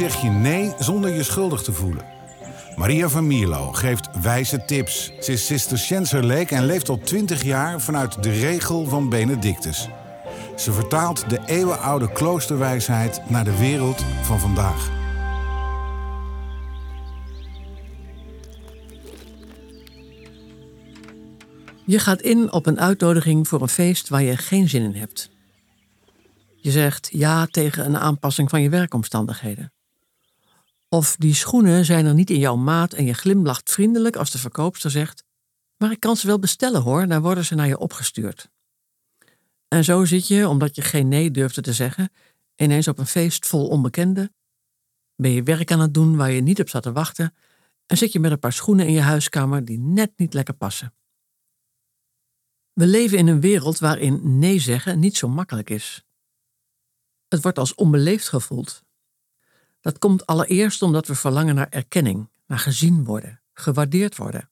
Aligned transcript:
Zeg 0.00 0.22
je 0.22 0.30
nee 0.30 0.72
zonder 0.78 1.14
je 1.14 1.22
schuldig 1.22 1.62
te 1.62 1.72
voelen? 1.72 2.04
Maria 2.76 3.08
van 3.08 3.26
Mierlo 3.26 3.72
geeft 3.72 4.08
wijze 4.22 4.64
tips. 4.64 5.12
Ze 5.20 5.32
is 5.32 5.46
Cisterciënser 5.46 6.24
leek 6.24 6.50
en 6.50 6.66
leeft 6.66 6.88
al 6.88 6.98
20 6.98 7.42
jaar 7.42 7.80
vanuit 7.80 8.22
de 8.22 8.30
regel 8.30 8.86
van 8.86 9.08
Benedictus. 9.08 9.88
Ze 10.56 10.72
vertaalt 10.72 11.30
de 11.30 11.40
eeuwenoude 11.46 12.12
kloosterwijsheid 12.12 13.20
naar 13.28 13.44
de 13.44 13.58
wereld 13.58 14.04
van 14.22 14.40
vandaag. 14.40 14.90
Je 21.86 21.98
gaat 21.98 22.20
in 22.20 22.52
op 22.52 22.66
een 22.66 22.80
uitnodiging 22.80 23.48
voor 23.48 23.62
een 23.62 23.68
feest 23.68 24.08
waar 24.08 24.22
je 24.22 24.36
geen 24.36 24.68
zin 24.68 24.82
in 24.82 24.94
hebt. 24.94 25.30
Je 26.56 26.70
zegt 26.70 27.08
ja 27.12 27.46
tegen 27.46 27.84
een 27.84 27.98
aanpassing 27.98 28.50
van 28.50 28.62
je 28.62 28.68
werkomstandigheden. 28.68 29.72
Of 30.92 31.16
die 31.16 31.34
schoenen 31.34 31.84
zijn 31.84 32.06
er 32.06 32.14
niet 32.14 32.30
in 32.30 32.38
jouw 32.38 32.56
maat 32.56 32.92
en 32.92 33.04
je 33.04 33.12
glimlacht 33.12 33.70
vriendelijk 33.70 34.16
als 34.16 34.30
de 34.30 34.38
verkoopster 34.38 34.90
zegt: 34.90 35.24
Maar 35.76 35.90
ik 35.90 36.00
kan 36.00 36.16
ze 36.16 36.26
wel 36.26 36.38
bestellen 36.38 36.82
hoor, 36.82 37.06
dan 37.06 37.22
worden 37.22 37.44
ze 37.44 37.54
naar 37.54 37.66
je 37.66 37.78
opgestuurd. 37.78 38.50
En 39.68 39.84
zo 39.84 40.04
zit 40.04 40.28
je, 40.28 40.48
omdat 40.48 40.76
je 40.76 40.82
geen 40.82 41.08
nee 41.08 41.30
durfde 41.30 41.60
te 41.60 41.72
zeggen, 41.72 42.12
ineens 42.56 42.88
op 42.88 42.98
een 42.98 43.06
feest 43.06 43.46
vol 43.46 43.68
onbekenden. 43.68 44.34
Ben 45.16 45.30
je 45.30 45.42
werk 45.42 45.72
aan 45.72 45.80
het 45.80 45.94
doen 45.94 46.16
waar 46.16 46.30
je 46.30 46.40
niet 46.40 46.60
op 46.60 46.68
zat 46.68 46.82
te 46.82 46.92
wachten 46.92 47.34
en 47.86 47.96
zit 47.96 48.12
je 48.12 48.20
met 48.20 48.30
een 48.30 48.38
paar 48.38 48.52
schoenen 48.52 48.86
in 48.86 48.92
je 48.92 49.00
huiskamer 49.00 49.64
die 49.64 49.78
net 49.78 50.12
niet 50.16 50.34
lekker 50.34 50.54
passen. 50.54 50.94
We 52.72 52.86
leven 52.86 53.18
in 53.18 53.26
een 53.26 53.40
wereld 53.40 53.78
waarin 53.78 54.38
nee 54.38 54.58
zeggen 54.58 54.98
niet 54.98 55.16
zo 55.16 55.28
makkelijk 55.28 55.70
is. 55.70 56.04
Het 57.28 57.42
wordt 57.42 57.58
als 57.58 57.74
onbeleefd 57.74 58.28
gevoeld. 58.28 58.82
Dat 59.80 59.98
komt 59.98 60.26
allereerst 60.26 60.82
omdat 60.82 61.06
we 61.06 61.14
verlangen 61.14 61.54
naar 61.54 61.68
erkenning, 61.68 62.30
naar 62.46 62.58
gezien 62.58 63.04
worden, 63.04 63.42
gewaardeerd 63.52 64.16
worden. 64.16 64.50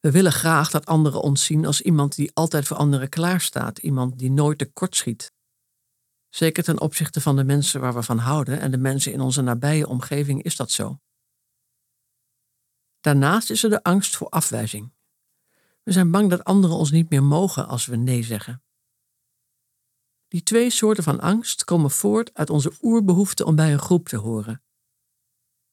We 0.00 0.10
willen 0.10 0.32
graag 0.32 0.70
dat 0.70 0.86
anderen 0.86 1.22
ons 1.22 1.44
zien 1.44 1.66
als 1.66 1.80
iemand 1.80 2.14
die 2.14 2.30
altijd 2.34 2.66
voor 2.66 2.76
anderen 2.76 3.08
klaarstaat, 3.08 3.78
iemand 3.78 4.18
die 4.18 4.30
nooit 4.30 4.58
tekortschiet. 4.58 5.32
Zeker 6.28 6.62
ten 6.62 6.80
opzichte 6.80 7.20
van 7.20 7.36
de 7.36 7.44
mensen 7.44 7.80
waar 7.80 7.94
we 7.94 8.02
van 8.02 8.18
houden 8.18 8.60
en 8.60 8.70
de 8.70 8.78
mensen 8.78 9.12
in 9.12 9.20
onze 9.20 9.42
nabije 9.42 9.88
omgeving 9.88 10.42
is 10.42 10.56
dat 10.56 10.70
zo. 10.70 11.00
Daarnaast 13.00 13.50
is 13.50 13.64
er 13.64 13.70
de 13.70 13.82
angst 13.82 14.16
voor 14.16 14.28
afwijzing. 14.28 14.92
We 15.82 15.92
zijn 15.92 16.10
bang 16.10 16.30
dat 16.30 16.44
anderen 16.44 16.76
ons 16.76 16.90
niet 16.90 17.10
meer 17.10 17.22
mogen 17.22 17.66
als 17.66 17.86
we 17.86 17.96
nee 17.96 18.22
zeggen. 18.22 18.62
Die 20.36 20.44
twee 20.44 20.70
soorten 20.70 21.04
van 21.04 21.20
angst 21.20 21.64
komen 21.64 21.90
voort 21.90 22.34
uit 22.34 22.50
onze 22.50 22.72
oerbehoefte 22.82 23.44
om 23.44 23.54
bij 23.54 23.72
een 23.72 23.78
groep 23.78 24.08
te 24.08 24.16
horen. 24.16 24.62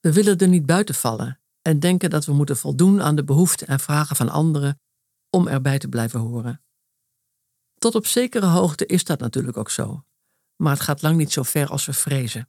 We 0.00 0.12
willen 0.12 0.38
er 0.38 0.48
niet 0.48 0.66
buiten 0.66 0.94
vallen 0.94 1.40
en 1.62 1.80
denken 1.80 2.10
dat 2.10 2.24
we 2.24 2.32
moeten 2.32 2.56
voldoen 2.56 3.02
aan 3.02 3.16
de 3.16 3.24
behoeften 3.24 3.66
en 3.66 3.80
vragen 3.80 4.16
van 4.16 4.28
anderen 4.28 4.80
om 5.30 5.48
erbij 5.48 5.78
te 5.78 5.88
blijven 5.88 6.20
horen. 6.20 6.62
Tot 7.78 7.94
op 7.94 8.06
zekere 8.06 8.46
hoogte 8.46 8.86
is 8.86 9.04
dat 9.04 9.20
natuurlijk 9.20 9.56
ook 9.56 9.70
zo, 9.70 10.04
maar 10.56 10.72
het 10.72 10.82
gaat 10.82 11.02
lang 11.02 11.16
niet 11.16 11.32
zo 11.32 11.42
ver 11.42 11.68
als 11.68 11.86
we 11.86 11.92
vrezen. 11.92 12.48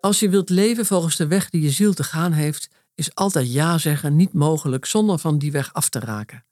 Als 0.00 0.20
je 0.20 0.28
wilt 0.28 0.48
leven 0.48 0.86
volgens 0.86 1.16
de 1.16 1.26
weg 1.26 1.50
die 1.50 1.62
je 1.62 1.70
ziel 1.70 1.92
te 1.92 2.04
gaan 2.04 2.32
heeft, 2.32 2.68
is 2.94 3.14
altijd 3.14 3.52
ja 3.52 3.78
zeggen 3.78 4.16
niet 4.16 4.32
mogelijk 4.32 4.84
zonder 4.84 5.18
van 5.18 5.38
die 5.38 5.52
weg 5.52 5.72
af 5.72 5.88
te 5.88 5.98
raken. 5.98 6.44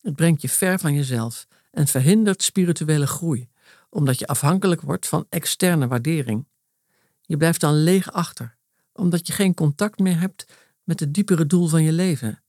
Het 0.00 0.16
brengt 0.16 0.42
je 0.42 0.48
ver 0.48 0.78
van 0.78 0.94
jezelf 0.94 1.46
en 1.70 1.86
verhindert 1.86 2.42
spirituele 2.42 3.06
groei, 3.06 3.48
omdat 3.90 4.18
je 4.18 4.26
afhankelijk 4.26 4.80
wordt 4.80 5.08
van 5.08 5.26
externe 5.28 5.86
waardering. 5.86 6.46
Je 7.20 7.36
blijft 7.36 7.60
dan 7.60 7.82
leeg 7.82 8.12
achter, 8.12 8.56
omdat 8.92 9.26
je 9.26 9.32
geen 9.32 9.54
contact 9.54 9.98
meer 9.98 10.20
hebt 10.20 10.44
met 10.84 11.00
het 11.00 11.14
diepere 11.14 11.46
doel 11.46 11.66
van 11.66 11.82
je 11.82 11.92
leven. 11.92 12.42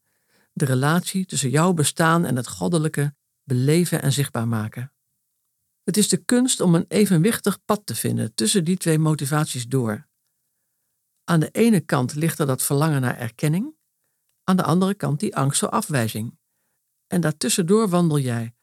De 0.54 0.66
relatie 0.66 1.26
tussen 1.26 1.50
jouw 1.50 1.74
bestaan 1.74 2.26
en 2.26 2.36
het 2.36 2.48
goddelijke 2.48 3.14
beleven 3.44 4.02
en 4.02 4.12
zichtbaar 4.12 4.48
maken. 4.48 4.92
Het 5.84 5.98
is 5.98 6.10
de 6.10 6.18
kunst 6.18 6.62
om 6.62 6.76
een 6.76 6.86
evenwichtig 6.88 7.66
pad 7.66 7.82
te 7.86 7.96
vinden 7.96 8.34
tussen 8.34 8.64
die 8.64 8.78
twee 8.78 9.00
motivaties 9.00 9.68
door. 9.68 10.08
Aan 11.24 11.40
de 11.40 11.50
ene 11.52 11.80
kant 11.80 12.16
ligt 12.16 12.40
er 12.40 12.46
dat 12.46 12.64
verlangen 12.64 13.02
naar 13.02 13.18
erkenning, 13.18 13.76
aan 14.44 14.58
de 14.58 14.64
andere 14.64 14.94
kant 14.94 15.20
die 15.20 15.36
angst 15.36 15.60
voor 15.60 15.70
afwijzing. 15.70 16.38
En 17.08 17.22
daartussendoor 17.22 17.90
wandel 17.90 18.20
jij 18.20 18.56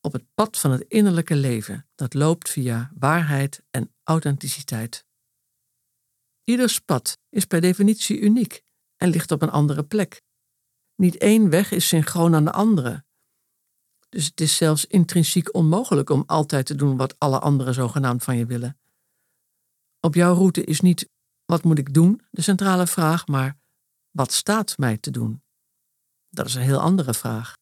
op 0.00 0.12
het 0.12 0.24
pad 0.34 0.58
van 0.58 0.70
het 0.70 0.84
innerlijke 0.88 1.36
leven, 1.36 1.88
dat 1.94 2.14
loopt 2.14 2.50
via 2.50 2.92
waarheid 2.98 3.62
en 3.70 3.94
authenticiteit. 4.02 5.06
Ieders 6.44 6.78
pad 6.78 7.18
is 7.28 7.44
per 7.44 7.60
definitie 7.60 8.20
uniek 8.20 8.62
en 8.96 9.08
ligt 9.08 9.30
op 9.30 9.42
een 9.42 9.50
andere 9.50 9.84
plek. 9.84 10.22
Niet 10.94 11.16
één 11.16 11.50
weg 11.50 11.70
is 11.70 11.88
synchroon 11.88 12.34
aan 12.34 12.44
de 12.44 12.52
andere. 12.52 13.04
Dus 14.08 14.26
het 14.26 14.40
is 14.40 14.56
zelfs 14.56 14.86
intrinsiek 14.86 15.54
onmogelijk 15.54 16.10
om 16.10 16.22
altijd 16.26 16.66
te 16.66 16.74
doen 16.74 16.96
wat 16.96 17.18
alle 17.18 17.38
anderen 17.38 17.74
zogenaamd 17.74 18.24
van 18.24 18.36
je 18.36 18.46
willen. 18.46 18.78
Op 20.00 20.14
jouw 20.14 20.34
route 20.34 20.64
is 20.64 20.80
niet 20.80 21.08
wat 21.54 21.64
moet 21.64 21.78
ik 21.78 21.94
doen? 21.94 22.20
De 22.30 22.42
centrale 22.42 22.86
vraag, 22.86 23.26
maar 23.26 23.58
wat 24.10 24.32
staat 24.32 24.78
mij 24.78 24.96
te 24.96 25.10
doen? 25.10 25.42
Dat 26.30 26.46
is 26.46 26.54
een 26.54 26.62
heel 26.62 26.80
andere 26.80 27.14
vraag. 27.14 27.56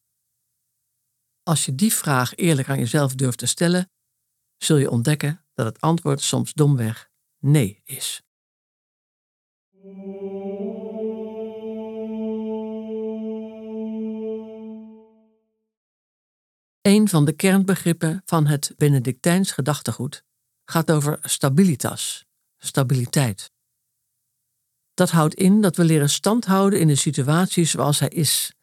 Als 1.43 1.65
je 1.65 1.75
die 1.75 1.93
vraag 1.93 2.35
eerlijk 2.35 2.69
aan 2.69 2.79
jezelf 2.79 3.15
durft 3.15 3.37
te 3.37 3.45
stellen, 3.45 3.91
zul 4.57 4.77
je 4.77 4.89
ontdekken 4.89 5.45
dat 5.53 5.65
het 5.65 5.81
antwoord 5.81 6.21
soms 6.21 6.53
domweg 6.53 7.09
nee 7.39 7.81
is. 7.83 8.21
Een 16.81 17.09
van 17.09 17.25
de 17.25 17.33
kernbegrippen 17.35 18.21
van 18.25 18.45
het 18.45 18.73
Benedictijns 18.77 19.51
gedachtegoed 19.51 20.23
gaat 20.65 20.91
over 20.91 21.19
stabilitas, 21.21 22.25
stabiliteit. 22.57 23.52
Dat 24.93 25.09
houdt 25.09 25.33
in 25.33 25.61
dat 25.61 25.75
we 25.75 25.83
leren 25.83 26.09
stand 26.09 26.45
houden 26.45 26.79
in 26.79 26.87
de 26.87 26.95
situatie 26.95 27.65
zoals 27.65 27.99
hij 27.99 28.09
is, 28.09 28.53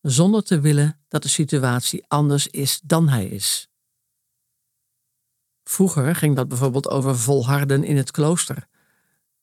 zonder 0.00 0.42
te 0.42 0.60
willen 0.60 1.00
dat 1.08 1.22
de 1.22 1.28
situatie 1.28 2.04
anders 2.08 2.46
is 2.46 2.80
dan 2.84 3.08
hij 3.08 3.26
is. 3.26 3.68
Vroeger 5.64 6.14
ging 6.14 6.36
dat 6.36 6.48
bijvoorbeeld 6.48 6.88
over 6.88 7.18
volharden 7.18 7.84
in 7.84 7.96
het 7.96 8.10
klooster. 8.10 8.66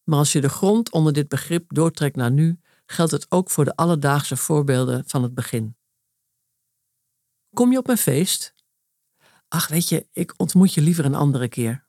Maar 0.04 0.20
als 0.20 0.32
je 0.32 0.42
de 0.42 0.50
grond 0.50 0.92
onder 0.92 1.14
dit 1.14 1.28
begrip 1.28 1.74
doortrekt 1.74 2.16
naar 2.16 2.32
nu, 2.32 2.60
geldt 2.86 3.12
het 3.12 3.26
ook 3.30 3.50
voor 3.50 3.66
de 3.66 3.76
alledaagse 3.76 4.38
voorbeelden 4.38 5.04
van 5.08 5.24
het 5.24 5.34
begin. 5.34 5.78
Kom 7.54 7.72
je 7.72 7.78
op 7.78 7.90
een 7.90 7.98
feest? 7.98 8.54
Ach, 9.48 9.68
weet 9.68 9.90
je, 9.90 10.08
ik 10.12 10.34
ontmoet 10.38 10.74
je 10.74 10.82
liever 10.82 11.06
een 11.06 11.16
andere 11.16 11.48
keer. 11.48 11.88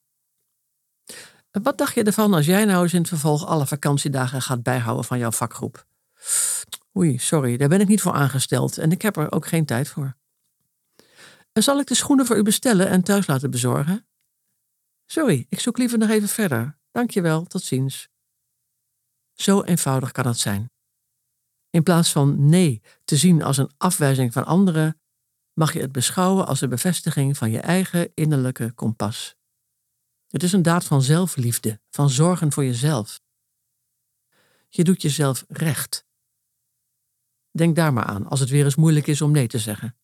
Wat 1.51 1.79
dacht 1.79 1.95
je 1.95 2.03
ervan 2.03 2.35
als 2.35 2.47
jij 2.47 2.65
nou 2.65 2.83
eens 2.83 2.93
in 2.93 3.01
het 3.01 3.09
vervolg 3.09 3.47
alle 3.47 3.67
vakantiedagen 3.67 4.43
gaat 4.43 4.63
bijhouden 4.63 5.05
van 5.05 5.19
jouw 5.19 5.31
vakgroep? 5.31 5.87
Oei, 6.97 7.19
sorry, 7.19 7.57
daar 7.57 7.69
ben 7.69 7.81
ik 7.81 7.89
niet 7.89 8.01
voor 8.01 8.13
aangesteld 8.13 8.79
en 8.79 8.93
ik 8.93 9.03
heb 9.03 9.17
er 9.17 9.33
ook 9.33 9.47
geen 9.47 9.65
tijd 9.65 9.89
voor. 9.89 10.17
En 11.53 11.63
zal 11.63 11.79
ik 11.79 11.87
de 11.87 11.95
schoenen 11.95 12.27
voor 12.27 12.37
u 12.37 12.43
bestellen 12.43 12.89
en 12.89 13.03
thuis 13.03 13.27
laten 13.27 13.51
bezorgen? 13.51 14.07
Sorry, 15.07 15.47
ik 15.49 15.61
zoek 15.61 15.79
liever 15.79 15.99
nog 15.99 16.09
even 16.09 16.29
verder. 16.29 16.79
Dankjewel, 16.91 17.45
tot 17.45 17.63
ziens. 17.63 18.09
Zo 19.33 19.63
eenvoudig 19.63 20.13
kan 20.13 20.27
het 20.27 20.39
zijn. 20.39 20.71
In 21.71 21.83
plaats 21.83 22.13
van 22.13 22.49
nee 22.49 22.83
te 23.05 23.17
zien 23.17 23.43
als 23.43 23.57
een 23.57 23.71
afwijzing 23.77 24.33
van 24.33 24.45
anderen, 24.45 25.01
mag 25.53 25.73
je 25.73 25.81
het 25.81 25.93
beschouwen 25.93 26.47
als 26.47 26.61
een 26.61 26.69
bevestiging 26.69 27.37
van 27.37 27.51
je 27.51 27.61
eigen 27.61 28.11
innerlijke 28.15 28.73
kompas. 28.73 29.37
Het 30.31 30.43
is 30.43 30.53
een 30.53 30.63
daad 30.63 30.85
van 30.85 31.03
zelfliefde, 31.03 31.81
van 31.91 32.11
zorgen 32.11 32.53
voor 32.53 32.65
jezelf. 32.65 33.21
Je 34.69 34.85
doet 34.85 35.03
jezelf 35.03 35.45
recht. 35.49 36.07
Denk 37.51 37.77
daar 37.77 37.93
maar 37.93 38.05
aan 38.05 38.27
als 38.27 38.41
het 38.41 38.49
weer 38.49 38.65
eens 38.65 38.75
moeilijk 38.75 39.07
is 39.07 39.21
om 39.21 39.31
nee 39.31 39.47
te 39.47 39.59
zeggen. 39.59 39.97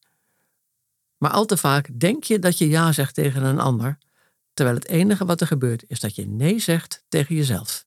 Maar 1.16 1.30
al 1.30 1.44
te 1.44 1.56
vaak 1.56 2.00
denk 2.00 2.24
je 2.24 2.38
dat 2.38 2.58
je 2.58 2.68
ja 2.68 2.92
zegt 2.92 3.14
tegen 3.14 3.44
een 3.44 3.58
ander, 3.58 3.98
terwijl 4.54 4.76
het 4.76 4.88
enige 4.88 5.24
wat 5.24 5.40
er 5.40 5.46
gebeurt 5.46 5.84
is 5.86 6.00
dat 6.00 6.14
je 6.14 6.26
nee 6.26 6.58
zegt 6.58 7.04
tegen 7.08 7.34
jezelf. 7.34 7.86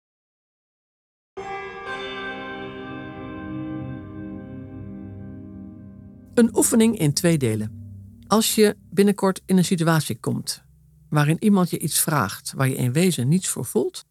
Een 6.33 6.55
oefening 6.55 6.97
in 6.97 7.13
twee 7.13 7.37
delen. 7.37 7.93
Als 8.27 8.55
je 8.55 8.77
binnenkort 8.89 9.41
in 9.45 9.57
een 9.57 9.65
situatie 9.65 10.19
komt 10.19 10.67
waarin 11.09 11.43
iemand 11.43 11.69
je 11.69 11.79
iets 11.79 11.99
vraagt 11.99 12.51
waar 12.51 12.67
je 12.67 12.75
in 12.75 12.93
wezen 12.93 13.27
niets 13.27 13.47
voor 13.47 13.65
voelt, 13.65 14.05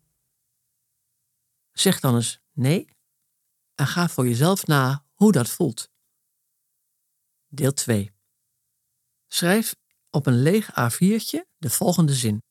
zeg 1.73 2.01
dan 2.01 2.15
eens 2.15 2.41
nee 2.53 2.89
en 3.75 3.87
ga 3.87 4.09
voor 4.09 4.27
jezelf 4.27 4.67
na 4.67 5.05
hoe 5.13 5.33
dat 5.33 5.49
voelt. 5.49 5.91
Deel 7.47 7.73
2. 7.73 8.13
Schrijf 9.27 9.75
op 10.11 10.27
een 10.27 10.43
leeg 10.43 10.71
A4'tje 10.71 11.47
de 11.57 11.71
volgende 11.71 12.15
zin. 12.15 12.43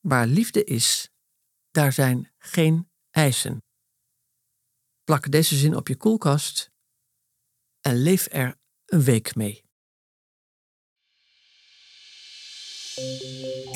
Waar 0.00 0.26
liefde 0.26 0.64
is, 0.64 1.10
daar 1.70 1.92
zijn 1.92 2.32
geen 2.38 2.90
eisen. 3.10 3.62
Plak 5.04 5.30
deze 5.30 5.56
zin 5.56 5.76
op 5.76 5.88
je 5.88 5.96
koelkast 5.96 6.70
en 7.80 7.96
leef 7.96 8.26
er 8.30 8.58
een 8.86 9.02
week 9.02 9.34
mee. 9.34 9.64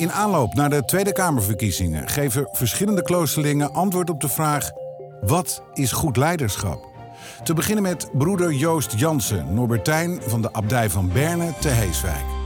In 0.01 0.11
aanloop 0.11 0.53
naar 0.53 0.69
de 0.69 0.85
Tweede 0.85 1.11
Kamerverkiezingen 1.11 2.07
geven 2.07 2.49
verschillende 2.51 3.01
kloosterlingen 3.01 3.73
antwoord 3.73 4.09
op 4.09 4.21
de 4.21 4.29
vraag: 4.29 4.71
wat 5.21 5.63
is 5.73 5.91
goed 5.91 6.17
leiderschap? 6.17 6.85
Te 7.43 7.53
beginnen 7.53 7.83
met 7.83 8.09
broeder 8.13 8.51
Joost 8.51 8.99
Jansen, 8.99 9.53
Norbertijn 9.53 10.21
van 10.27 10.41
de 10.41 10.53
abdij 10.53 10.89
van 10.89 11.11
Berne 11.13 11.53
te 11.59 11.67
Heeswijk. 11.67 12.40